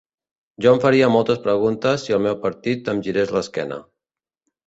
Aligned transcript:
Jo 0.65 0.69
em 0.75 0.79
faria 0.85 1.09
moltes 1.15 1.41
preguntes 1.43 2.05
si 2.07 2.15
el 2.17 2.23
meu 2.27 2.39
partit 2.47 2.91
em 2.95 3.05
girés 3.09 3.35
l’esquena. 3.35 3.81